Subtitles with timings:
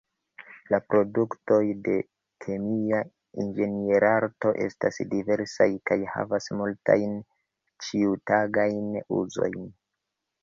[0.73, 1.57] La produktoj
[1.87, 1.97] de
[2.45, 3.01] kemia
[3.43, 7.15] inĝenierarto estas diversaj kaj havas multajn
[7.89, 9.69] ĉiutagajn uzojn.